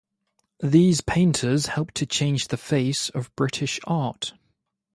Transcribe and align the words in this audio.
These 0.61 1.01
painters 1.01 1.67
helped 1.67 1.93
to 1.97 2.07
change 2.07 2.47
the 2.47 2.57
face 2.57 3.09
of 3.09 3.29
British 3.35 3.79
art. 3.85 4.33